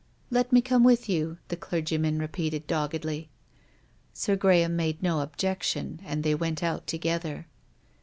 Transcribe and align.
"Let 0.31 0.51
me 0.51 0.63
come 0.63 0.83
with 0.83 1.07
you," 1.07 1.37
the 1.49 1.55
clergyman 1.55 2.17
repeated 2.17 2.65
doggedly. 2.65 3.29
Sir 4.15 4.35
Graham 4.35 4.75
made 4.75 5.03
no 5.03 5.19
objection, 5.19 6.01
and 6.03 6.23
they 6.23 6.33
went 6.33 6.63
out 6.63 6.87
together. 6.87 7.45